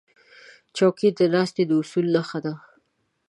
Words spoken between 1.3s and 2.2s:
ناستې د اصولو